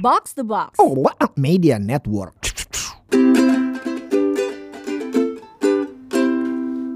Box 0.00 0.32
the 0.32 0.40
Box. 0.48 0.80
Oh, 0.80 0.96
what 0.96 1.12
a 1.20 1.28
media 1.36 1.76
network. 1.76 2.32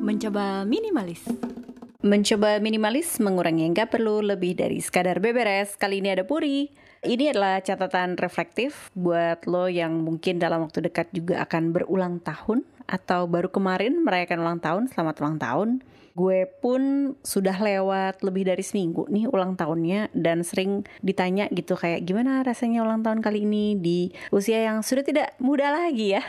Mencoba 0.01 0.65
minimalis. 0.65 1.21
Mencoba 2.01 2.57
minimalis 2.65 3.21
mengurangi 3.21 3.69
yang 3.69 3.77
gak 3.77 3.93
perlu 3.93 4.25
lebih 4.25 4.57
dari 4.57 4.81
sekadar 4.81 5.21
beberes. 5.21 5.77
Kali 5.77 6.01
ini 6.01 6.17
ada 6.17 6.25
Puri. 6.25 6.73
Ini 7.05 7.37
adalah 7.37 7.61
catatan 7.61 8.17
reflektif 8.17 8.89
buat 8.97 9.45
lo 9.45 9.69
yang 9.69 10.01
mungkin 10.01 10.41
dalam 10.41 10.65
waktu 10.65 10.89
dekat 10.89 11.13
juga 11.13 11.45
akan 11.45 11.77
berulang 11.77 12.25
tahun 12.25 12.65
atau 12.85 13.27
baru 13.27 13.49
kemarin 13.49 14.05
merayakan 14.05 14.39
ulang 14.41 14.61
tahun. 14.61 14.83
Selamat 14.93 15.21
ulang 15.25 15.39
tahun. 15.41 15.69
Gue 16.15 16.47
pun 16.63 17.15
sudah 17.27 17.59
lewat 17.59 18.23
lebih 18.23 18.47
dari 18.47 18.63
seminggu 18.63 19.11
nih 19.11 19.27
ulang 19.27 19.59
tahunnya 19.59 20.15
dan 20.15 20.47
sering 20.47 20.87
ditanya 21.03 21.51
gitu 21.51 21.75
kayak 21.75 22.07
gimana 22.07 22.47
rasanya 22.47 22.87
ulang 22.87 23.03
tahun 23.03 23.19
kali 23.19 23.43
ini 23.43 23.75
di 23.75 24.15
usia 24.31 24.63
yang 24.63 24.87
sudah 24.87 25.03
tidak 25.03 25.35
muda 25.43 25.75
lagi 25.75 26.15
ya. 26.15 26.23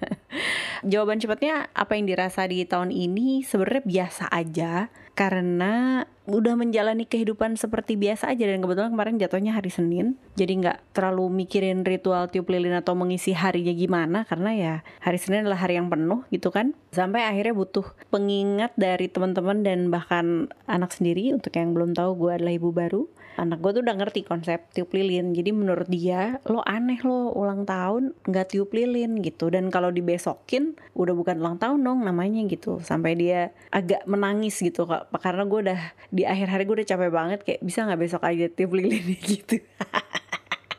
Jawaban 0.90 1.20
cepatnya 1.20 1.68
apa 1.76 2.00
yang 2.00 2.08
dirasa 2.08 2.48
di 2.48 2.64
tahun 2.64 2.88
ini 2.88 3.44
sebenarnya 3.44 3.84
biasa 3.84 4.24
aja 4.32 4.88
karena 5.14 6.04
udah 6.24 6.56
menjalani 6.56 7.06
kehidupan 7.06 7.54
seperti 7.54 7.94
biasa 7.94 8.32
aja 8.32 8.48
dan 8.48 8.64
kebetulan 8.64 8.90
kemarin 8.90 9.16
jatuhnya 9.20 9.52
hari 9.54 9.70
Senin. 9.70 10.18
Jadi 10.34 10.58
nggak 10.64 10.96
terlalu 10.96 11.30
mikirin 11.30 11.86
ritual 11.86 12.26
tiup 12.32 12.50
lilin 12.50 12.74
atau 12.74 12.98
mengisi 12.98 13.30
harinya 13.36 13.70
gimana 13.70 14.26
karena 14.26 14.50
ya 14.56 14.74
hari 15.04 15.20
Senin 15.20 15.46
adalah 15.46 15.62
hari 15.62 15.78
yang 15.78 15.86
penuh 15.92 16.26
gitu 16.34 16.50
kan. 16.50 16.74
Sampai 16.90 17.22
akhirnya 17.28 17.54
butuh 17.54 17.86
pengingat 18.10 18.74
dari 18.74 19.06
teman-teman 19.06 19.62
dan 19.62 19.92
bahkan 19.92 20.50
anak 20.66 20.90
sendiri. 20.96 21.30
Untuk 21.30 21.54
yang 21.54 21.76
belum 21.76 21.94
tahu 21.94 22.16
gue 22.18 22.30
adalah 22.40 22.52
ibu 22.56 22.74
baru 22.74 23.06
anak 23.34 23.58
gue 23.60 23.70
tuh 23.80 23.82
udah 23.82 23.96
ngerti 23.98 24.20
konsep 24.26 24.64
tiup 24.72 24.90
lilin. 24.94 25.34
Jadi 25.34 25.50
menurut 25.50 25.88
dia 25.90 26.38
lo 26.46 26.62
aneh 26.62 26.98
lo 27.02 27.34
ulang 27.34 27.66
tahun 27.66 28.14
nggak 28.26 28.46
tiup 28.54 28.70
lilin 28.70 29.20
gitu. 29.20 29.50
Dan 29.50 29.68
kalau 29.68 29.90
dibesokin 29.90 30.78
udah 30.94 31.14
bukan 31.14 31.42
ulang 31.42 31.58
tahun 31.58 31.82
dong 31.82 32.06
namanya 32.06 32.42
gitu. 32.46 32.80
Sampai 32.80 33.18
dia 33.18 33.50
agak 33.74 34.06
menangis 34.06 34.58
gitu 34.58 34.86
kak. 34.86 35.10
Karena 35.18 35.44
gue 35.44 35.60
udah 35.70 35.80
di 36.10 36.22
akhir 36.24 36.46
hari 36.50 36.62
gue 36.64 36.76
udah 36.82 36.88
capek 36.88 37.10
banget 37.10 37.38
kayak 37.42 37.60
bisa 37.62 37.86
nggak 37.86 38.00
besok 38.00 38.22
aja 38.24 38.46
tiup 38.50 38.72
lilin 38.74 39.04
gitu 39.30 39.60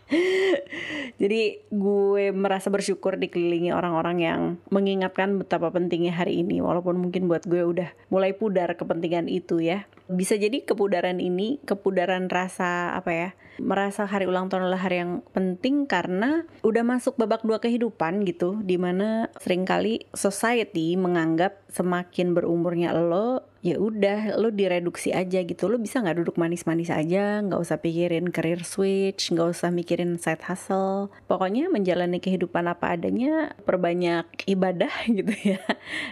Jadi 1.21 1.65
gue 1.73 2.25
merasa 2.29 2.69
bersyukur 2.69 3.17
dikelilingi 3.17 3.73
orang-orang 3.73 4.17
yang 4.21 4.41
mengingatkan 4.69 5.41
betapa 5.41 5.73
pentingnya 5.73 6.13
hari 6.13 6.45
ini 6.45 6.61
walaupun 6.61 6.99
mungkin 6.99 7.25
buat 7.25 7.45
gue 7.49 7.65
udah 7.65 7.89
mulai 8.13 8.37
pudar 8.37 8.77
kepentingan 8.77 9.25
itu 9.31 9.61
ya. 9.61 9.89
Bisa 10.05 10.37
jadi 10.37 10.61
kepudaran 10.61 11.17
ini, 11.17 11.57
kepudaran 11.65 12.29
rasa 12.29 12.93
apa 12.93 13.11
ya? 13.11 13.29
Merasa 13.57 14.05
hari 14.05 14.27
ulang 14.29 14.51
tahun 14.51 14.67
adalah 14.67 14.83
hari 14.85 15.01
yang 15.01 15.23
penting 15.31 15.87
karena 15.89 16.43
udah 16.61 16.83
masuk 16.83 17.15
babak 17.15 17.41
dua 17.41 17.57
kehidupan 17.63 18.27
gitu 18.27 18.59
di 18.61 18.75
mana 18.75 19.31
sering 19.39 19.63
kali 19.63 20.03
society 20.11 20.99
menganggap 20.99 21.63
semakin 21.71 22.35
berumurnya 22.35 22.91
lo 22.91 23.54
ya 23.65 23.81
udah 23.81 24.37
lo 24.37 24.53
direduksi 24.53 25.09
aja 25.09 25.41
gitu. 25.41 25.65
Lo 25.65 25.81
bisa 25.81 25.97
nggak 25.97 26.21
duduk 26.21 26.37
manis-manis 26.37 26.93
aja 26.93 27.41
nggak 27.41 27.57
usah 27.57 27.81
pikirin 27.81 28.29
career 28.29 28.61
switch 28.61 29.33
nggak 29.33 29.57
usah 29.57 29.73
mikirin 29.73 30.21
side 30.21 30.45
hustle. 30.45 31.09
Pokoknya 31.25 31.73
menjalani 31.73 32.21
kehidupan 32.21 32.69
apa 32.69 32.93
adanya 32.93 33.57
perbanyak 33.65 34.29
ibadah 34.45 34.93
gitu 35.17 35.33
ya 35.41 35.61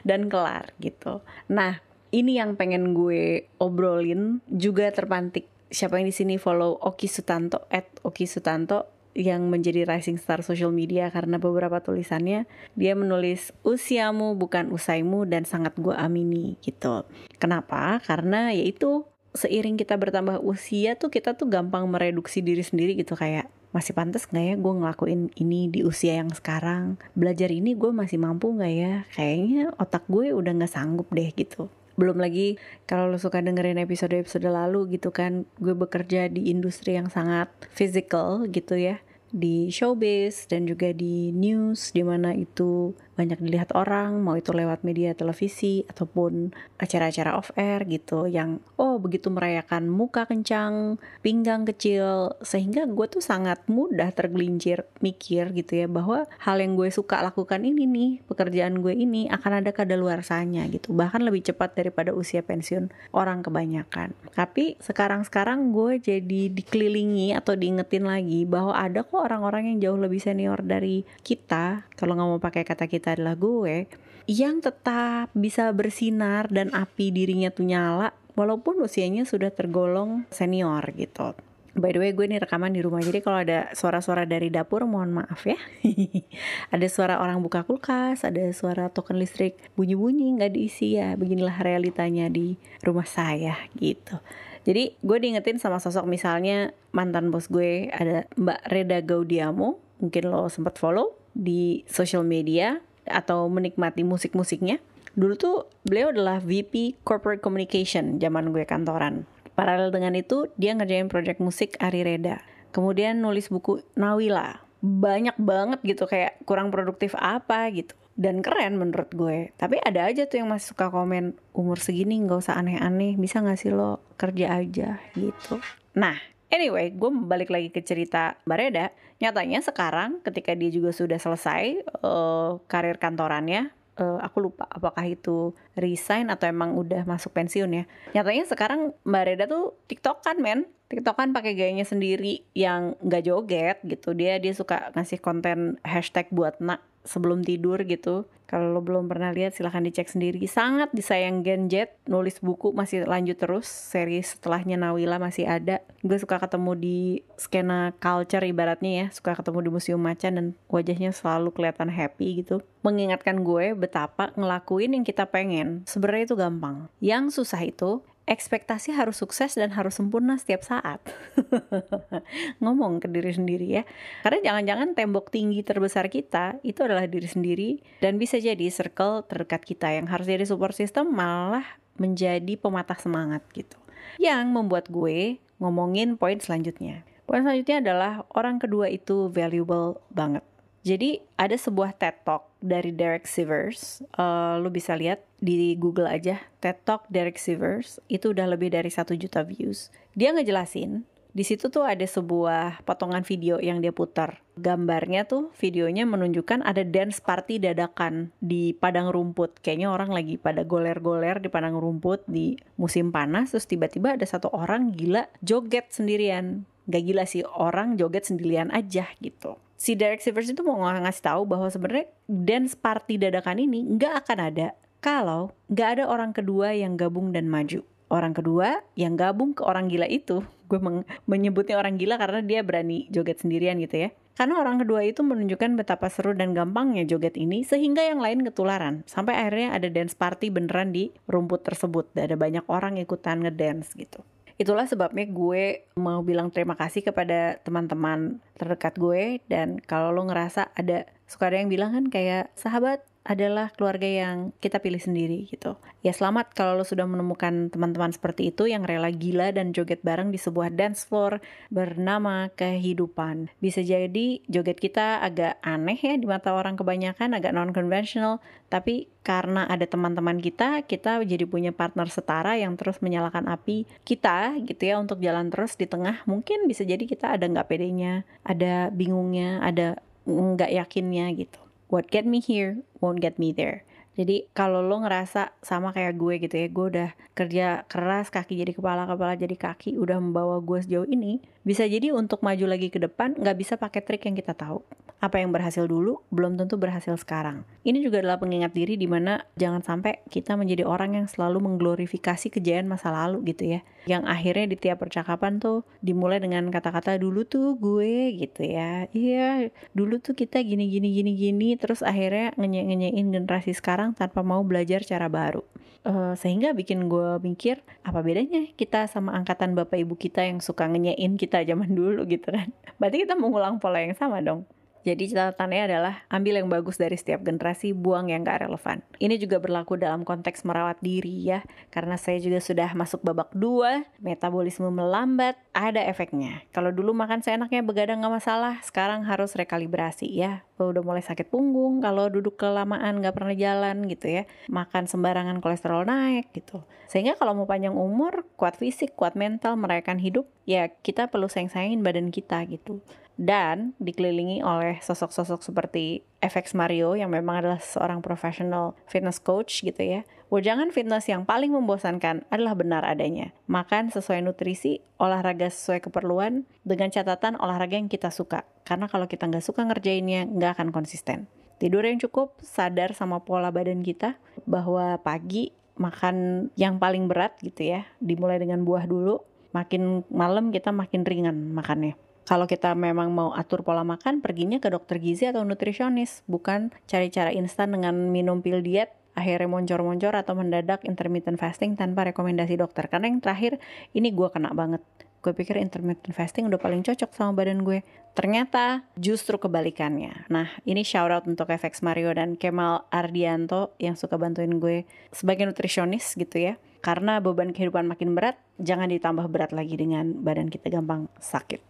dan 0.01 0.33
kelar 0.33 0.73
gitu. 0.81 1.21
Nah 1.53 1.77
ini 2.09 2.41
yang 2.41 2.57
pengen 2.57 2.97
gue 2.97 3.45
obrolin 3.61 4.41
juga 4.49 4.89
terpantik. 4.89 5.45
Siapa 5.69 5.97
yang 6.01 6.09
di 6.09 6.13
sini 6.13 6.35
follow 6.41 6.77
Oki 6.81 7.09
Sutanto 7.09 7.69
at 7.69 7.85
Oki 8.05 8.29
Sutanto 8.29 8.92
yang 9.13 9.49
menjadi 9.49 9.85
rising 9.85 10.17
star 10.17 10.41
social 10.41 10.73
media 10.73 11.09
karena 11.13 11.37
beberapa 11.37 11.79
tulisannya 11.81 12.49
dia 12.73 12.93
menulis 12.97 13.53
usiamu 13.61 14.33
bukan 14.33 14.73
usaimu 14.73 15.29
dan 15.29 15.45
sangat 15.45 15.77
gue 15.77 15.93
amini 15.93 16.57
gitu. 16.65 17.05
Kenapa? 17.37 18.01
Karena 18.01 18.49
yaitu 18.49 19.05
seiring 19.33 19.77
kita 19.77 19.97
bertambah 19.97 20.41
usia 20.45 20.93
tuh 20.97 21.09
kita 21.09 21.33
tuh 21.33 21.49
gampang 21.49 21.89
mereduksi 21.89 22.45
diri 22.45 22.61
sendiri 22.61 22.93
gitu 22.93 23.17
kayak 23.17 23.49
masih 23.73 23.97
pantas 23.97 24.29
nggak 24.29 24.45
ya 24.45 24.55
gue 24.61 24.73
ngelakuin 24.77 25.21
ini 25.33 25.65
di 25.65 25.81
usia 25.81 26.21
yang 26.21 26.29
sekarang 26.29 27.01
belajar 27.17 27.49
ini 27.49 27.73
gue 27.73 27.89
masih 27.89 28.21
mampu 28.21 28.53
nggak 28.53 28.73
ya 28.77 28.93
kayaknya 29.17 29.73
otak 29.81 30.05
gue 30.05 30.29
udah 30.29 30.53
nggak 30.53 30.69
sanggup 30.69 31.09
deh 31.09 31.33
gitu 31.33 31.73
belum 31.93 32.17
lagi 32.17 32.57
kalau 32.89 33.09
lo 33.09 33.17
suka 33.21 33.41
dengerin 33.41 33.77
episode-episode 33.81 34.49
lalu 34.49 34.97
gitu 34.97 35.13
kan 35.13 35.45
gue 35.61 35.75
bekerja 35.77 36.29
di 36.29 36.49
industri 36.49 36.97
yang 36.97 37.09
sangat 37.09 37.49
physical 37.73 38.45
gitu 38.49 38.77
ya. 38.77 39.01
Di 39.33 39.73
showbiz 39.73 40.45
dan 40.45 40.69
juga 40.69 40.93
di 40.93 41.33
news 41.33 41.89
di 41.89 42.05
mana 42.05 42.37
itu 42.37 42.93
banyak 43.13 43.39
dilihat 43.41 43.69
orang 43.77 44.21
mau 44.21 44.33
itu 44.33 44.49
lewat 44.55 44.81
media 44.81 45.13
televisi 45.13 45.85
ataupun 45.85 46.53
acara-acara 46.81 47.37
off 47.37 47.53
air 47.59 47.85
gitu 47.85 48.25
yang 48.25 48.57
oh 48.81 48.97
begitu 48.97 49.29
merayakan 49.29 49.89
muka 49.89 50.25
kencang 50.25 50.97
pinggang 51.21 51.65
kecil 51.67 52.33
sehingga 52.41 52.89
gue 52.89 53.07
tuh 53.09 53.21
sangat 53.21 53.61
mudah 53.69 54.09
tergelincir 54.15 54.87
mikir 55.03 55.53
gitu 55.53 55.85
ya 55.85 55.87
bahwa 55.91 56.25
hal 56.41 56.57
yang 56.57 56.73
gue 56.79 56.89
suka 56.89 57.19
lakukan 57.21 57.61
ini 57.61 57.83
nih 57.85 58.11
pekerjaan 58.25 58.79
gue 58.79 58.95
ini 58.95 59.27
akan 59.29 59.63
ada 59.63 59.71
kadaluarsanya 59.75 60.65
gitu. 60.71 60.95
Bahkan 60.95 61.21
lebih 61.21 61.43
cepat 61.51 61.75
daripada 61.75 62.15
usia 62.15 62.41
pensiun 62.41 62.89
orang 63.11 63.43
kebanyakan. 63.43 64.15
Tapi 64.31 64.79
sekarang-sekarang 64.79 65.75
gue 65.75 65.99
jadi 65.99 66.47
dikelilingi 66.47 67.35
atau 67.35 67.53
diingetin 67.59 68.07
lagi 68.07 68.47
bahwa 68.47 68.73
ada 68.73 69.03
kok 69.03 69.19
orang-orang 69.19 69.75
yang 69.75 69.77
jauh 69.89 69.99
lebih 69.99 70.23
senior 70.23 70.63
dari 70.63 71.03
kita 71.21 71.83
kalau 71.99 72.15
nggak 72.15 72.29
mau 72.29 72.41
pakai 72.41 72.63
kata 72.63 72.87
kita 72.87 73.02
adalah 73.11 73.35
gue 73.35 73.91
yang 74.29 74.63
tetap 74.63 75.27
bisa 75.35 75.67
bersinar 75.75 76.47
dan 76.47 76.71
api 76.71 77.11
dirinya 77.11 77.51
tuh 77.51 77.67
nyala 77.67 78.15
walaupun 78.39 78.79
usianya 78.79 79.27
sudah 79.27 79.51
tergolong 79.51 80.23
senior 80.31 80.83
gitu. 80.95 81.35
By 81.73 81.89
the 81.89 81.99
way 81.99 82.13
gue 82.13 82.29
ini 82.29 82.37
rekaman 82.37 82.69
di 82.69 82.85
rumah 82.85 83.01
jadi 83.01 83.19
kalau 83.25 83.41
ada 83.41 83.73
suara-suara 83.73 84.29
dari 84.29 84.53
dapur 84.53 84.85
mohon 84.85 85.09
maaf 85.09 85.41
ya. 85.49 85.57
Ada 86.73 86.85
suara 86.85 87.17
orang 87.17 87.41
buka 87.41 87.65
kulkas, 87.65 88.21
ada 88.21 88.45
suara 88.53 88.93
token 88.93 89.17
listrik 89.17 89.57
bunyi-bunyi 89.73 90.37
nggak 90.37 90.53
diisi 90.53 91.01
ya. 91.01 91.17
Beginilah 91.17 91.65
realitanya 91.65 92.29
di 92.29 92.61
rumah 92.85 93.09
saya 93.09 93.57
gitu. 93.73 94.21
Jadi 94.69 95.01
gue 95.01 95.17
diingetin 95.17 95.57
sama 95.57 95.81
sosok 95.81 96.05
misalnya 96.05 96.77
mantan 96.93 97.33
bos 97.33 97.49
gue 97.49 97.89
ada 97.89 98.29
Mbak 98.37 98.59
Reda 98.69 99.01
Gaudiamo 99.01 99.81
Mungkin 100.03 100.23
lo 100.27 100.51
sempat 100.51 100.75
follow 100.75 101.15
di 101.31 101.87
social 101.87 102.27
media 102.27 102.83
atau 103.07 103.47
menikmati 103.51 104.01
musik-musiknya 104.05 104.79
Dulu 105.13 105.33
tuh 105.37 105.69
beliau 105.85 106.09
adalah 106.09 106.41
VP 106.41 107.05
Corporate 107.05 107.37
Communication 107.37 108.17
zaman 108.17 108.49
gue 108.49 108.65
kantoran 108.65 109.29
Paralel 109.53 109.93
dengan 109.93 110.17
itu, 110.17 110.49
dia 110.57 110.73
ngerjain 110.73 111.13
project 111.13 111.37
musik 111.37 111.77
Ari 111.77 112.01
Reda. 112.01 112.41
Kemudian 112.73 113.21
nulis 113.21 113.53
buku 113.53 113.85
Nawila. 113.93 114.65
Banyak 114.81 115.37
banget 115.37 115.79
gitu 115.85 116.09
kayak 116.09 116.41
kurang 116.49 116.73
produktif 116.73 117.13
apa 117.13 117.69
gitu. 117.69 117.93
Dan 118.17 118.41
keren 118.41 118.81
menurut 118.81 119.13
gue. 119.13 119.53
Tapi 119.53 119.77
ada 119.77 120.09
aja 120.09 120.25
tuh 120.25 120.41
yang 120.41 120.49
masih 120.49 120.73
suka 120.73 120.89
komen 120.89 121.37
umur 121.53 121.77
segini 121.77 122.17
nggak 122.25 122.49
usah 122.49 122.57
aneh-aneh. 122.57 123.13
Bisa 123.13 123.45
gak 123.45 123.61
sih 123.61 123.69
lo 123.69 124.01
kerja 124.17 124.57
aja 124.57 124.97
gitu. 125.13 125.61
Nah, 125.93 126.17
Anyway, 126.53 126.93
gue 126.93 127.09
balik 127.09 127.49
lagi 127.49 127.73
ke 127.73 127.81
cerita 127.81 128.37
Mbak 128.45 128.57
Reda. 128.61 128.93
Nyatanya 129.17 129.65
sekarang 129.65 130.21
ketika 130.21 130.53
dia 130.53 130.69
juga 130.69 130.93
sudah 130.93 131.17
selesai 131.17 131.81
uh, 132.05 132.61
karir 132.69 133.01
kantorannya, 133.01 133.73
uh, 133.97 134.21
aku 134.21 134.37
lupa 134.45 134.69
apakah 134.69 135.01
itu 135.09 135.57
resign 135.73 136.29
atau 136.29 136.45
emang 136.45 136.77
udah 136.77 137.09
masuk 137.09 137.33
pensiun 137.33 137.81
ya. 137.81 137.83
Nyatanya 138.13 138.45
sekarang 138.45 138.93
Mbak 139.01 139.23
Reda 139.25 139.45
tuh 139.49 139.73
tiktokan 139.89 140.37
men, 140.37 140.69
tiktokan 140.93 141.33
pakai 141.33 141.57
gayanya 141.57 141.89
sendiri 141.89 142.45
yang 142.53 142.93
nggak 143.01 143.25
joget 143.25 143.81
gitu. 143.81 144.13
Dia 144.13 144.37
dia 144.37 144.53
suka 144.53 144.93
ngasih 144.93 145.25
konten 145.25 145.81
hashtag 145.81 146.29
buat 146.29 146.61
nak 146.61 146.85
sebelum 147.03 147.43
tidur 147.43 147.79
gitu. 147.83 148.25
Kalau 148.43 148.69
lo 148.69 148.85
belum 148.85 149.09
pernah 149.09 149.33
lihat 149.33 149.57
silahkan 149.57 149.81
dicek 149.81 150.05
sendiri. 150.13 150.45
Sangat 150.45 150.93
disayang 150.93 151.41
Gen 151.41 151.73
Z, 151.73 151.89
nulis 152.05 152.37
buku 152.37 152.69
masih 152.69 153.01
lanjut 153.09 153.39
terus. 153.39 153.65
Seri 153.65 154.21
setelahnya 154.21 154.77
Nawila 154.77 155.17
masih 155.17 155.49
ada. 155.49 155.81
Gue 156.05 156.21
suka 156.21 156.37
ketemu 156.37 156.77
di 156.77 156.99
skena 157.33 157.97
culture 157.97 158.45
ibaratnya 158.45 158.91
ya. 158.93 159.05
Suka 159.09 159.33
ketemu 159.33 159.65
di 159.65 159.69
Museum 159.73 159.97
Macan 159.97 160.33
dan 160.37 160.47
wajahnya 160.69 161.09
selalu 161.17 161.49
kelihatan 161.49 161.89
happy 161.89 162.45
gitu. 162.45 162.61
Mengingatkan 162.85 163.41
gue 163.41 163.73
betapa 163.73 164.29
ngelakuin 164.37 165.01
yang 165.01 165.05
kita 165.07 165.25
pengen. 165.25 165.81
Sebenarnya 165.89 166.29
itu 166.29 166.35
gampang. 166.37 166.93
Yang 167.01 167.41
susah 167.41 167.63
itu 167.65 168.05
ekspektasi 168.23 168.95
harus 168.95 169.19
sukses 169.19 169.51
dan 169.59 169.75
harus 169.75 169.99
sempurna 169.99 170.39
setiap 170.39 170.63
saat. 170.63 171.03
Ngomong 172.63 173.03
ke 173.03 173.07
diri 173.11 173.35
sendiri 173.35 173.67
ya. 173.67 173.83
Karena 174.23 174.39
jangan-jangan 174.51 174.95
tembok 174.95 175.27
tinggi 175.27 175.59
terbesar 175.59 176.07
kita 176.07 176.59
itu 176.63 176.79
adalah 176.83 177.03
diri 177.03 177.27
sendiri 177.27 177.69
dan 177.99 178.15
bisa 178.15 178.39
jadi 178.39 178.63
circle 178.71 179.27
terdekat 179.27 179.67
kita 179.67 179.91
yang 179.91 180.07
harus 180.07 180.27
jadi 180.27 180.47
support 180.47 180.71
system 180.75 181.11
malah 181.11 181.65
menjadi 181.99 182.55
pematah 182.55 182.97
semangat 182.97 183.43
gitu. 183.51 183.75
Yang 184.15 184.47
membuat 184.49 184.87
gue 184.87 185.37
ngomongin 185.59 186.15
poin 186.15 186.39
selanjutnya. 186.39 187.03
Poin 187.23 187.43
selanjutnya 187.43 187.79
adalah 187.79 188.13
orang 188.35 188.59
kedua 188.59 188.91
itu 188.91 189.31
valuable 189.31 189.99
banget. 190.11 190.43
Jadi 190.83 191.23
ada 191.39 191.55
sebuah 191.55 191.95
TED 191.95 192.27
Talk 192.27 192.51
dari 192.59 192.91
Derek 192.91 193.23
Sivers, 193.23 194.03
uh, 194.19 194.59
lu 194.59 194.67
bisa 194.67 194.99
lihat 194.99 195.23
di 195.39 195.79
Google 195.79 196.11
aja 196.11 196.43
TED 196.59 196.83
Talk 196.83 197.07
Derek 197.07 197.39
Sivers 197.39 198.03
itu 198.11 198.35
udah 198.35 198.51
lebih 198.51 198.75
dari 198.75 198.91
satu 198.91 199.15
juta 199.15 199.47
views. 199.47 199.87
Dia 200.11 200.35
ngejelasin 200.35 201.07
di 201.33 201.41
situ 201.41 201.73
tuh 201.73 201.81
ada 201.81 202.05
sebuah 202.05 202.85
potongan 202.85 203.25
video 203.25 203.57
yang 203.57 203.81
dia 203.81 203.89
putar. 203.89 204.45
Gambarnya 204.53 205.25
tuh 205.25 205.49
videonya 205.57 206.05
menunjukkan 206.05 206.61
ada 206.61 206.85
dance 206.85 207.17
party 207.17 207.57
dadakan 207.57 208.29
di 208.37 208.77
padang 208.77 209.09
rumput. 209.09 209.57
Kayaknya 209.65 209.89
orang 209.89 210.13
lagi 210.13 210.37
pada 210.37 210.61
goler-goler 210.61 211.41
di 211.41 211.49
padang 211.49 211.81
rumput 211.81 212.21
di 212.29 212.53
musim 212.77 213.09
panas. 213.09 213.49
Terus 213.49 213.65
tiba-tiba 213.65 214.13
ada 214.13 214.27
satu 214.29 214.53
orang 214.53 214.93
gila 214.93 215.25
joget 215.41 215.89
sendirian. 215.89 216.69
Gak 216.85 217.01
gila 217.01 217.25
sih 217.25 217.41
orang 217.41 217.97
joget 217.97 218.29
sendirian 218.29 218.69
aja 218.69 219.09
gitu. 219.17 219.57
Si 219.83 219.99
Derek 219.99 220.23
Sivers 220.23 220.47
itu 220.47 220.63
mau 220.63 220.79
ngasih 220.79 221.27
tahu 221.27 221.43
bahwa 221.43 221.67
sebenarnya 221.67 222.07
dance 222.23 222.71
party 222.71 223.19
dadakan 223.19 223.67
ini 223.67 223.83
nggak 223.83 224.23
akan 224.23 224.39
ada 224.39 224.67
kalau 225.03 225.51
nggak 225.67 225.99
ada 225.99 226.03
orang 226.07 226.31
kedua 226.31 226.71
yang 226.71 226.95
gabung 226.95 227.35
dan 227.35 227.51
maju. 227.51 227.83
Orang 228.07 228.31
kedua 228.31 228.79
yang 228.95 229.19
gabung 229.19 229.51
ke 229.51 229.59
orang 229.67 229.91
gila 229.91 230.07
itu. 230.07 230.39
Gue 230.71 230.79
menyebutnya 231.27 231.75
orang 231.75 231.99
gila 231.99 232.15
karena 232.15 232.39
dia 232.39 232.63
berani 232.63 233.11
joget 233.11 233.43
sendirian 233.43 233.75
gitu 233.83 234.07
ya. 234.07 234.09
Karena 234.39 234.63
orang 234.63 234.79
kedua 234.79 235.03
itu 235.03 235.19
menunjukkan 235.19 235.75
betapa 235.75 236.07
seru 236.07 236.31
dan 236.31 236.55
gampangnya 236.55 237.03
joget 237.03 237.35
ini 237.35 237.67
sehingga 237.67 238.07
yang 238.07 238.23
lain 238.23 238.47
ketularan. 238.47 239.03
Sampai 239.03 239.35
akhirnya 239.35 239.75
ada 239.75 239.91
dance 239.91 240.15
party 240.15 240.47
beneran 240.47 240.95
di 240.95 241.11
rumput 241.27 241.67
tersebut. 241.67 242.07
Dan 242.15 242.31
ada 242.31 242.37
banyak 242.39 242.63
orang 242.71 243.03
ikutan 243.03 243.43
ngedance 243.43 243.91
gitu 243.99 244.23
itulah 244.57 244.85
sebabnya 244.89 245.29
gue 245.29 245.85
mau 245.97 246.21
bilang 246.25 246.49
terima 246.49 246.73
kasih 246.77 247.05
kepada 247.05 247.61
teman-teman 247.61 248.41
terdekat 248.57 248.97
gue. 248.97 249.39
Dan 249.45 249.77
kalau 249.83 250.09
lo 250.09 250.25
ngerasa 250.25 250.73
ada 250.73 251.05
suka 251.29 251.49
ada 251.49 251.61
yang 251.61 251.71
bilang 251.71 251.91
kan 251.93 252.05
kayak 252.09 252.53
sahabat 252.57 253.01
adalah 253.23 253.71
keluarga 253.71 254.03
yang 254.03 254.51
kita 254.59 254.83
pilih 254.83 254.99
sendiri 254.99 255.47
gitu. 255.47 255.79
Ya 256.03 256.11
selamat 256.11 256.51
kalau 256.51 256.75
lo 256.75 256.83
sudah 256.83 257.07
menemukan 257.07 257.71
teman-teman 257.71 258.11
seperti 258.11 258.51
itu 258.51 258.67
yang 258.67 258.83
rela 258.83 259.07
gila 259.15 259.55
dan 259.55 259.71
joget 259.71 260.03
bareng 260.03 260.35
di 260.35 260.39
sebuah 260.39 260.75
dance 260.75 261.07
floor 261.07 261.39
bernama 261.71 262.51
kehidupan. 262.59 263.47
Bisa 263.63 263.79
jadi 263.79 264.43
joget 264.51 264.75
kita 264.83 265.23
agak 265.23 265.55
aneh 265.63 265.95
ya 265.95 266.19
di 266.19 266.27
mata 266.27 266.51
orang 266.51 266.75
kebanyakan, 266.75 267.31
agak 267.31 267.55
non-conventional, 267.55 268.43
tapi 268.67 269.07
karena 269.23 269.63
ada 269.71 269.87
teman-teman 269.87 270.43
kita, 270.43 270.83
kita 270.83 271.23
jadi 271.23 271.47
punya 271.47 271.71
partner 271.71 272.11
setara 272.11 272.59
yang 272.59 272.75
terus 272.75 272.99
menyalakan 272.99 273.47
api 273.47 273.87
kita 274.03 274.59
gitu 274.67 274.83
ya 274.83 274.99
untuk 274.99 275.23
jalan 275.23 275.47
terus 275.47 275.79
di 275.79 275.87
tengah. 275.87 276.27
Mungkin 276.27 276.67
bisa 276.67 276.83
jadi 276.83 277.07
kita 277.07 277.39
ada 277.39 277.47
nggak 277.47 277.71
pedenya, 277.71 278.27
ada 278.43 278.91
bingungnya, 278.91 279.63
ada 279.63 280.03
nggak 280.27 280.75
yakinnya 280.75 281.31
gitu. 281.39 281.63
What 281.91 282.11
get 282.11 282.23
me 282.27 282.39
here 282.43 282.83
won't 283.03 283.19
get 283.19 283.39
me 283.41 283.51
there. 283.51 283.83
Jadi 284.13 284.45
kalau 284.53 284.85
lo 284.85 285.01
ngerasa 285.01 285.57
sama 285.65 285.89
kayak 285.89 286.13
gue 286.21 286.33
gitu 286.45 286.53
ya, 286.53 286.67
gue 286.69 286.85
udah 286.93 287.09
kerja 287.33 287.65
keras, 287.89 288.29
kaki 288.29 288.61
jadi 288.61 288.77
kepala, 288.77 289.09
kepala 289.09 289.33
jadi 289.33 289.57
kaki, 289.57 289.97
udah 289.97 290.21
membawa 290.21 290.61
gue 290.61 290.85
sejauh 290.85 291.09
ini, 291.09 291.41
bisa 291.65 291.89
jadi 291.89 292.13
untuk 292.13 292.45
maju 292.45 292.65
lagi 292.69 292.93
ke 292.93 293.01
depan 293.01 293.33
nggak 293.33 293.57
bisa 293.57 293.73
pakai 293.73 294.05
trik 294.05 294.29
yang 294.29 294.37
kita 294.37 294.53
tahu. 294.53 294.85
Apa 295.23 295.39
yang 295.39 295.55
berhasil 295.55 295.87
dulu 295.87 296.19
belum 296.35 296.59
tentu 296.59 296.75
berhasil 296.75 297.15
sekarang. 297.15 297.63
Ini 297.87 298.03
juga 298.03 298.19
adalah 298.19 298.43
pengingat 298.43 298.75
diri 298.75 298.99
di 298.99 299.07
mana 299.07 299.47
jangan 299.55 299.79
sampai 299.79 300.19
kita 300.27 300.59
menjadi 300.59 300.83
orang 300.83 301.15
yang 301.15 301.31
selalu 301.31 301.63
mengglorifikasi 301.63 302.51
kejayaan 302.51 302.91
masa 302.91 303.07
lalu 303.07 303.55
gitu 303.55 303.79
ya. 303.79 303.87
Yang 304.03 304.23
akhirnya 304.27 304.65
di 304.67 304.75
tiap 304.75 304.99
percakapan 304.99 305.63
tuh 305.63 305.87
dimulai 306.03 306.43
dengan 306.43 306.67
kata-kata 306.67 307.15
dulu 307.15 307.47
tuh 307.47 307.79
gue 307.79 308.35
gitu 308.35 308.67
ya. 308.67 309.07
Iya, 309.15 309.71
dulu 309.95 310.19
tuh 310.19 310.35
kita 310.35 310.59
gini 310.59 310.91
gini 310.91 311.15
gini 311.15 311.31
gini 311.39 311.69
terus 311.79 312.03
akhirnya 312.03 312.51
ngenye-ngenyein 312.59 313.31
generasi 313.31 313.71
sekarang 313.71 314.11
tanpa 314.19 314.43
mau 314.43 314.59
belajar 314.67 315.07
cara 315.07 315.31
baru. 315.31 315.63
Uh, 316.03 316.35
sehingga 316.35 316.75
bikin 316.75 317.07
gue 317.07 317.39
mikir 317.39 317.79
apa 318.03 318.19
bedanya 318.19 318.67
kita 318.75 319.07
sama 319.07 319.39
angkatan 319.39 319.71
bapak 319.71 320.03
ibu 320.03 320.19
kita 320.19 320.43
yang 320.43 320.59
suka 320.59 320.83
ngenyain 320.83 321.39
kita 321.39 321.63
zaman 321.63 321.95
dulu 321.95 322.27
gitu 322.27 322.51
kan. 322.51 322.75
Berarti 322.99 323.23
kita 323.23 323.39
mengulang 323.39 323.79
pola 323.79 324.03
yang 324.03 324.11
sama 324.19 324.43
dong. 324.43 324.67
Jadi 325.03 325.35
catatannya 325.35 325.81
adalah 325.83 326.15
ambil 326.31 326.63
yang 326.63 326.71
bagus 326.71 326.95
dari 326.95 327.19
setiap 327.19 327.43
generasi, 327.43 327.91
buang 327.91 328.31
yang 328.31 328.47
gak 328.47 328.63
relevan. 328.63 329.03
Ini 329.19 329.35
juga 329.35 329.59
berlaku 329.59 329.99
dalam 329.99 330.23
konteks 330.23 330.63
merawat 330.63 331.03
diri 331.03 331.43
ya, 331.43 331.59
karena 331.91 332.15
saya 332.15 332.39
juga 332.39 332.63
sudah 332.63 332.95
masuk 332.95 333.19
babak 333.19 333.51
dua, 333.51 334.07
metabolisme 334.23 334.87
melambat, 334.87 335.59
ada 335.75 335.99
efeknya. 336.07 336.63
Kalau 336.71 336.95
dulu 336.95 337.11
makan 337.11 337.43
seenaknya 337.43 337.83
begadang 337.83 338.23
gak 338.23 338.31
masalah, 338.31 338.79
sekarang 338.79 339.27
harus 339.27 339.51
rekalibrasi 339.59 340.31
ya. 340.31 340.63
Udah 340.79 341.03
mulai 341.03 341.23
sakit 341.23 341.51
punggung, 341.51 341.99
kalau 341.99 342.31
duduk 342.31 342.55
kelamaan 342.55 343.19
gak 343.19 343.35
pernah 343.35 343.55
jalan 343.55 344.07
gitu 344.07 344.31
ya. 344.31 344.43
Makan 344.71 345.11
sembarangan 345.11 345.59
kolesterol 345.59 346.07
naik 346.07 346.55
gitu. 346.55 346.79
Sehingga 347.11 347.35
kalau 347.35 347.51
mau 347.51 347.67
panjang 347.67 347.93
umur, 347.93 348.47
kuat 348.55 348.79
fisik, 348.79 349.19
kuat 349.19 349.35
mental, 349.35 349.75
merayakan 349.75 350.17
hidup, 350.17 350.47
ya 350.63 350.87
kita 350.87 351.27
perlu 351.27 351.51
sayang-sayangin 351.51 351.99
badan 351.99 352.31
kita 352.31 352.63
gitu 352.71 353.03
dan 353.35 353.97
dikelilingi 353.97 354.61
oleh 354.61 355.01
sosok-sosok 355.01 355.65
seperti 355.65 356.21
FX 356.37 356.77
Mario 356.77 357.17
yang 357.17 357.33
memang 357.33 357.65
adalah 357.65 357.81
seorang 357.81 358.21
professional 358.21 358.93
fitness 359.09 359.41
coach 359.41 359.81
gitu 359.81 359.97
ya. 359.97 360.21
Wejangan 360.53 360.93
fitness 360.93 361.25
yang 361.25 361.49
paling 361.49 361.73
membosankan 361.73 362.45
adalah 362.53 362.77
benar 362.77 363.01
adanya. 363.01 363.49
Makan 363.65 364.13
sesuai 364.13 364.45
nutrisi, 364.45 365.01
olahraga 365.17 365.73
sesuai 365.73 366.05
keperluan, 366.05 366.69
dengan 366.85 367.09
catatan 367.09 367.57
olahraga 367.57 367.97
yang 367.97 368.05
kita 368.05 368.29
suka. 368.29 368.61
Karena 368.85 369.09
kalau 369.09 369.25
kita 369.25 369.49
nggak 369.49 369.65
suka 369.65 369.81
ngerjainnya, 369.81 370.45
nggak 370.45 370.77
akan 370.77 370.93
konsisten. 370.93 371.49
Tidur 371.81 372.05
yang 372.05 372.21
cukup, 372.21 372.61
sadar 372.61 373.17
sama 373.17 373.41
pola 373.41 373.73
badan 373.73 374.05
kita, 374.05 374.37
bahwa 374.69 375.17
pagi 375.25 375.73
makan 375.97 376.69
yang 376.77 377.01
paling 377.01 377.25
berat 377.25 377.57
gitu 377.65 377.89
ya, 377.89 378.05
dimulai 378.21 378.61
dengan 378.61 378.85
buah 378.85 379.09
dulu, 379.09 379.41
makin 379.73 380.21
malam 380.29 380.69
kita 380.69 380.93
makin 380.93 381.25
ringan 381.25 381.73
makannya 381.73 382.13
kalau 382.43 382.67
kita 382.67 382.91
memang 382.91 383.31
mau 383.31 383.55
atur 383.55 383.87
pola 383.87 384.03
makan, 384.03 384.43
perginya 384.43 384.77
ke 384.83 384.91
dokter 384.91 385.19
gizi 385.19 385.47
atau 385.47 385.63
nutrisionis, 385.63 386.43
bukan 386.45 386.91
cari 387.07 387.31
cara 387.31 387.55
instan 387.55 387.95
dengan 387.95 388.15
minum 388.31 388.59
pil 388.59 388.83
diet 388.83 389.15
akhirnya 389.33 389.69
moncor-moncor 389.69 390.33
atau 390.37 390.53
mendadak 390.53 391.01
intermittent 391.05 391.57
fasting 391.57 391.97
tanpa 391.97 392.29
rekomendasi 392.29 392.77
dokter. 392.77 393.09
Karena 393.09 393.29
yang 393.29 393.41
terakhir, 393.41 393.81
ini 394.13 394.29
gue 394.29 394.49
kena 394.53 394.71
banget. 394.73 395.01
Gue 395.43 395.51
pikir 395.51 395.75
intermittent 395.75 396.31
fasting 396.31 396.71
udah 396.71 396.79
paling 396.79 397.03
cocok 397.03 397.35
sama 397.35 397.51
badan 397.51 397.83
gue. 397.83 398.05
Ternyata 398.31 399.03
justru 399.19 399.59
kebalikannya. 399.59 400.47
Nah, 400.47 400.71
ini 400.87 401.03
shout 401.03 401.29
out 401.33 401.43
untuk 401.49 401.67
FX 401.67 401.99
Mario 401.99 402.31
dan 402.31 402.55
Kemal 402.55 403.03
Ardianto 403.11 403.91
yang 403.99 404.15
suka 404.15 404.39
bantuin 404.39 404.79
gue 404.79 405.03
sebagai 405.35 405.67
nutrisionis 405.67 406.37
gitu 406.39 406.71
ya. 406.71 406.73
Karena 407.03 407.43
beban 407.43 407.75
kehidupan 407.75 408.07
makin 408.07 408.31
berat, 408.31 408.55
jangan 408.79 409.11
ditambah 409.11 409.51
berat 409.51 409.75
lagi 409.75 409.99
dengan 409.99 410.39
badan 410.39 410.71
kita 410.71 410.87
gampang 410.87 411.27
sakit. 411.43 411.83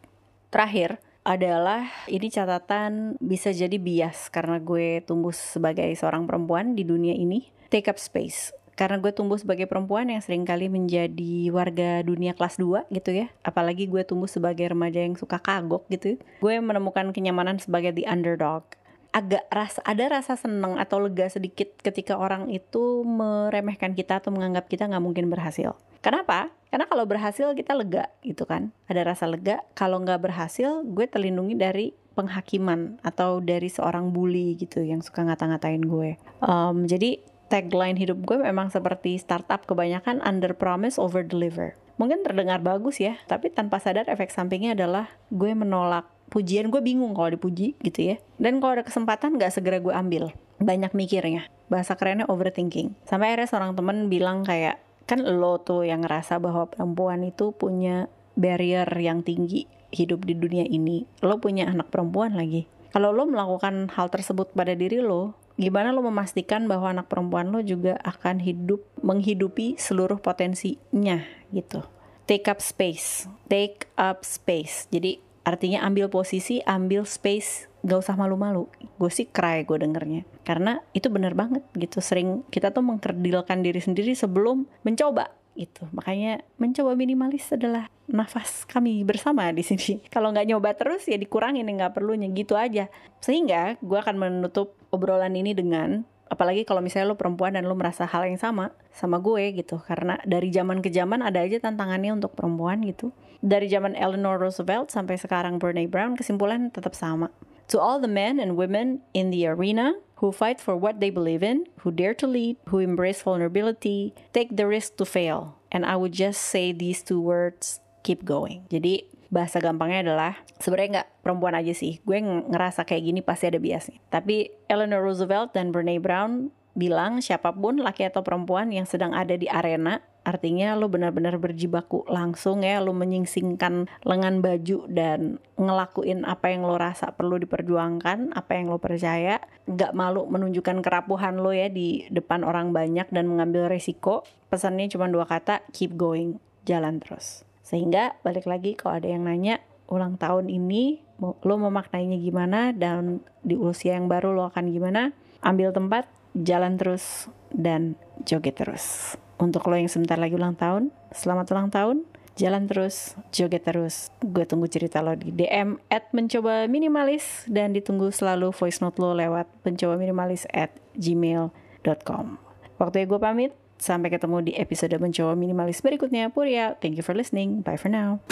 Terakhir 0.53 1.01
adalah 1.25 1.89
ini 2.05 2.29
catatan 2.29 3.17
bisa 3.17 3.49
jadi 3.49 3.73
bias 3.81 4.29
karena 4.29 4.61
gue 4.61 5.01
tumbuh 5.01 5.33
sebagai 5.33 5.89
seorang 5.97 6.29
perempuan 6.29 6.77
di 6.77 6.85
dunia 6.85 7.17
ini. 7.17 7.49
Take 7.73 7.89
up 7.89 7.97
space 7.97 8.53
karena 8.73 8.97
gue 9.01 9.13
tumbuh 9.13 9.37
sebagai 9.37 9.69
perempuan 9.69 10.09
yang 10.09 10.21
sering 10.21 10.45
kali 10.45 10.65
menjadi 10.65 11.49
warga 11.53 12.01
dunia 12.01 12.33
kelas 12.33 12.57
2 12.57 12.89
gitu 12.89 13.13
ya 13.13 13.29
apalagi 13.45 13.85
gue 13.85 14.01
tumbuh 14.01 14.25
sebagai 14.25 14.65
remaja 14.65 14.97
yang 14.97 15.13
suka 15.13 15.37
kagok 15.37 15.85
gitu 15.93 16.17
gue 16.17 16.55
menemukan 16.57 17.13
kenyamanan 17.13 17.61
sebagai 17.61 17.93
the 17.93 18.09
underdog 18.09 18.65
agak 19.13 19.45
rasa 19.53 19.79
ada 19.85 20.09
rasa 20.09 20.33
seneng 20.33 20.81
atau 20.81 20.97
lega 20.97 21.29
sedikit 21.29 21.69
ketika 21.85 22.17
orang 22.17 22.49
itu 22.49 23.05
meremehkan 23.05 23.93
kita 23.93 24.17
atau 24.17 24.33
menganggap 24.33 24.65
kita 24.65 24.89
nggak 24.89 25.05
mungkin 25.05 25.29
berhasil. 25.29 25.77
Kenapa? 26.01 26.49
Karena 26.73 26.89
kalau 26.89 27.05
berhasil 27.05 27.53
kita 27.53 27.77
lega 27.77 28.09
gitu 28.25 28.49
kan, 28.49 28.73
ada 28.89 29.05
rasa 29.05 29.29
lega. 29.29 29.61
Kalau 29.77 30.01
nggak 30.01 30.25
berhasil, 30.25 30.81
gue 30.81 31.05
terlindungi 31.05 31.53
dari 31.53 31.93
penghakiman 32.17 32.97
atau 33.05 33.37
dari 33.45 33.69
seorang 33.69 34.09
bully 34.09 34.57
gitu 34.57 34.81
yang 34.81 35.05
suka 35.05 35.21
ngata-ngatain 35.21 35.85
gue. 35.85 36.17
Um, 36.41 36.89
jadi 36.89 37.21
tagline 37.53 38.01
hidup 38.01 38.25
gue 38.25 38.41
memang 38.41 38.73
seperti 38.73 39.21
startup 39.21 39.69
kebanyakan 39.69 40.17
under 40.25 40.57
promise 40.57 40.97
over 40.97 41.21
deliver. 41.21 41.77
Mungkin 42.01 42.25
terdengar 42.25 42.57
bagus 42.57 42.97
ya, 42.97 43.21
tapi 43.29 43.53
tanpa 43.53 43.77
sadar 43.77 44.09
efek 44.09 44.33
sampingnya 44.33 44.73
adalah 44.73 45.13
gue 45.29 45.53
menolak 45.53 46.09
pujian 46.33 46.73
gue 46.73 46.81
bingung 46.81 47.13
kalau 47.13 47.29
dipuji 47.29 47.77
gitu 47.85 48.09
ya 48.09 48.17
dan 48.41 48.57
kalau 48.57 48.81
ada 48.81 48.85
kesempatan 48.89 49.37
gak 49.37 49.53
segera 49.53 49.77
gue 49.77 49.93
ambil 49.93 50.33
banyak 50.57 50.89
mikirnya 50.97 51.45
bahasa 51.69 51.93
kerennya 51.93 52.25
overthinking 52.25 52.97
sampai 53.05 53.37
akhirnya 53.37 53.49
seorang 53.53 53.77
temen 53.77 54.09
bilang 54.09 54.41
kayak 54.41 54.81
kan 55.09 55.21
lo 55.23 55.59
tuh 55.61 55.83
yang 55.83 56.03
ngerasa 56.03 56.39
bahwa 56.39 56.69
perempuan 56.71 57.23
itu 57.27 57.51
punya 57.55 58.07
barrier 58.33 58.87
yang 58.97 59.21
tinggi 59.21 59.69
hidup 59.93 60.25
di 60.25 60.33
dunia 60.33 60.65
ini 60.65 61.05
lo 61.21 61.37
punya 61.37 61.69
anak 61.69 61.93
perempuan 61.93 62.33
lagi 62.33 62.65
kalau 62.93 63.13
lo 63.13 63.29
melakukan 63.29 63.89
hal 63.93 64.09
tersebut 64.09 64.53
pada 64.55 64.73
diri 64.73 65.03
lo 65.03 65.37
gimana 65.59 65.93
lo 65.93 66.01
memastikan 66.01 66.65
bahwa 66.65 66.89
anak 66.89 67.11
perempuan 67.11 67.53
lo 67.53 67.61
juga 67.61 68.01
akan 68.01 68.41
hidup 68.41 68.81
menghidupi 69.05 69.77
seluruh 69.77 70.17
potensinya 70.17 71.21
gitu 71.53 71.85
take 72.25 72.47
up 72.47 72.63
space. 72.63 73.27
Take 73.51 73.91
up 73.99 74.23
space. 74.23 74.87
Jadi 74.91 75.19
artinya 75.43 75.83
ambil 75.83 76.07
posisi, 76.07 76.63
ambil 76.63 77.03
space, 77.03 77.67
gak 77.83 77.99
usah 77.99 78.15
malu-malu. 78.15 78.71
Gue 78.95 79.11
sih 79.11 79.27
cry 79.27 79.67
gue 79.67 79.77
dengernya. 79.77 80.23
Karena 80.47 80.79
itu 80.95 81.11
bener 81.11 81.35
banget 81.35 81.63
gitu. 81.75 81.99
Sering 81.99 82.47
kita 82.47 82.71
tuh 82.71 82.83
mengkerdilkan 82.83 83.59
diri 83.61 83.83
sendiri 83.83 84.15
sebelum 84.15 84.65
mencoba 84.87 85.31
itu 85.53 85.85
makanya 85.93 86.41
mencoba 86.57 86.97
minimalis 86.97 87.53
adalah 87.53 87.85
nafas 88.09 88.65
kami 88.65 89.05
bersama 89.05 89.53
di 89.53 89.61
sini. 89.61 90.01
Kalau 90.13 90.33
nggak 90.33 90.47
nyoba 90.49 90.73
terus 90.73 91.05
ya 91.05 91.19
dikurangin. 91.19 91.67
Nggak 91.67 91.93
perlunya. 91.93 92.31
Gitu 92.31 92.55
aja. 92.57 92.89
Sehingga 93.19 93.77
gue 93.83 93.99
akan 93.99 94.15
menutup 94.17 94.79
obrolan 94.89 95.35
ini 95.35 95.53
dengan 95.53 96.07
apalagi 96.33 96.65
kalau 96.65 96.81
misalnya 96.81 97.13
lo 97.13 97.17
perempuan 97.19 97.53
dan 97.53 97.69
lo 97.69 97.77
merasa 97.77 98.09
hal 98.09 98.25
yang 98.25 98.41
sama 98.41 98.73
sama 98.89 99.19
gue 99.19 99.53
gitu. 99.59 99.77
Karena 99.83 100.17
dari 100.25 100.49
zaman 100.49 100.81
ke 100.81 100.89
zaman 100.89 101.21
ada 101.21 101.43
aja 101.43 101.61
tantangannya 101.61 102.15
untuk 102.17 102.33
perempuan 102.33 102.81
gitu 102.87 103.13
dari 103.43 103.67
zaman 103.67 103.99
Eleanor 103.99 104.39
Roosevelt 104.39 104.87
sampai 104.89 105.19
sekarang 105.19 105.59
Brene 105.59 105.91
Brown 105.91 106.15
kesimpulan 106.15 106.71
tetap 106.71 106.95
sama 106.95 107.27
to 107.67 107.79
all 107.79 107.99
the 107.99 108.11
men 108.11 108.39
and 108.39 108.55
women 108.55 109.01
in 109.13 109.31
the 109.31 109.47
arena 109.47 109.95
who 110.23 110.31
fight 110.31 110.59
for 110.59 110.75
what 110.75 110.99
they 110.99 111.09
believe 111.09 111.43
in, 111.43 111.67
who 111.83 111.91
dare 111.91 112.13
to 112.15 112.27
lead, 112.27 112.55
who 112.71 112.79
embrace 112.79 113.21
vulnerability, 113.21 114.13
take 114.31 114.55
the 114.55 114.67
risk 114.67 114.95
to 114.97 115.05
fail. 115.05 115.59
And 115.71 115.85
I 115.85 115.95
would 115.95 116.13
just 116.13 116.39
say 116.39 116.71
these 116.71 117.03
two 117.03 117.19
words, 117.19 117.81
keep 118.07 118.23
going. 118.23 118.69
Jadi 118.71 119.09
bahasa 119.33 119.57
gampangnya 119.57 120.05
adalah 120.05 120.37
sebenarnya 120.61 120.89
nggak 121.01 121.09
perempuan 121.25 121.57
aja 121.57 121.73
sih. 121.73 121.97
Gue 122.05 122.21
ngerasa 122.21 122.85
kayak 122.85 123.03
gini 123.03 123.19
pasti 123.25 123.49
ada 123.49 123.59
biasnya. 123.59 123.97
Tapi 124.13 124.53
Eleanor 124.69 125.01
Roosevelt 125.01 125.57
dan 125.57 125.73
Brene 125.73 125.97
Brown 125.97 126.53
bilang 126.77 127.21
siapa 127.21 127.53
pun 127.53 127.81
laki 127.81 128.05
atau 128.09 128.25
perempuan 128.25 128.69
yang 128.73 128.85
sedang 128.85 129.13
ada 129.13 129.37
di 129.37 129.45
arena 129.49 130.01
Artinya 130.23 130.79
lo 130.79 130.87
benar-benar 130.87 131.35
berjibaku 131.35 132.07
langsung 132.07 132.63
ya, 132.63 132.79
lo 132.79 132.95
menyingsingkan 132.95 133.91
lengan 134.07 134.39
baju 134.39 134.87
dan 134.87 135.43
ngelakuin 135.59 136.23
apa 136.23 136.47
yang 136.47 136.63
lo 136.63 136.79
rasa 136.79 137.11
perlu 137.11 137.35
diperjuangkan, 137.43 138.31
apa 138.31 138.51
yang 138.55 138.71
lo 138.71 138.79
percaya, 138.79 139.43
gak 139.67 139.91
malu 139.91 140.23
menunjukkan 140.31 140.79
kerapuhan 140.79 141.43
lo 141.43 141.51
ya 141.51 141.67
di 141.67 142.07
depan 142.07 142.47
orang 142.47 142.71
banyak 142.71 143.11
dan 143.11 143.27
mengambil 143.27 143.67
resiko. 143.67 144.23
Pesannya 144.47 144.87
cuma 144.87 145.11
dua 145.11 145.27
kata, 145.27 145.59
keep 145.75 145.99
going, 145.99 146.39
jalan 146.63 147.03
terus. 147.03 147.43
Sehingga 147.67 148.15
balik 148.23 148.47
lagi 148.47 148.79
kalau 148.79 149.03
ada 149.03 149.11
yang 149.11 149.27
nanya, 149.27 149.59
ulang 149.91 150.15
tahun 150.15 150.47
ini 150.47 151.03
lo 151.19 151.55
memaknainya 151.59 152.15
gimana 152.19 152.71
dan 152.71 153.19
di 153.43 153.59
usia 153.59 153.99
yang 153.99 154.07
baru 154.07 154.31
lo 154.31 154.47
akan 154.47 154.71
gimana, 154.71 155.11
ambil 155.43 155.75
tempat, 155.75 156.07
jalan 156.31 156.79
terus, 156.79 157.27
dan 157.51 157.99
joget 158.23 158.55
terus. 158.55 159.15
Untuk 159.43 159.67
lo 159.67 159.75
yang 159.75 159.91
sebentar 159.91 160.15
lagi 160.15 160.39
ulang 160.39 160.55
tahun, 160.55 160.87
selamat 161.11 161.51
ulang 161.51 161.67
tahun. 161.67 162.07
Jalan 162.39 162.63
terus, 162.63 163.19
joget 163.35 163.67
terus. 163.67 164.07
Gue 164.23 164.47
tunggu 164.47 164.71
cerita 164.71 165.03
lo 165.03 165.19
di 165.19 165.35
DM 165.35 165.83
at 165.91 166.07
mencoba 166.15 166.63
minimalis 166.71 167.43
dan 167.51 167.75
ditunggu 167.75 168.07
selalu 168.07 168.55
voice 168.55 168.79
note 168.79 169.03
lo 169.03 169.11
lewat 169.11 169.51
mencoba 169.67 169.99
minimalis 169.99 170.47
at 170.55 170.71
gmail.com. 170.95 172.39
Waktu 172.79 173.03
gue 173.03 173.19
pamit, 173.19 173.51
sampai 173.75 174.15
ketemu 174.15 174.47
di 174.47 174.51
episode 174.55 174.95
mencoba 174.95 175.35
minimalis 175.35 175.83
berikutnya. 175.83 176.31
Purya, 176.31 176.79
thank 176.79 176.95
you 176.95 177.03
for 177.03 177.11
listening. 177.11 177.59
Bye 177.59 177.75
for 177.75 177.91
now. 177.91 178.23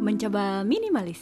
Mencoba 0.00 0.64
minimalis. 0.64 1.20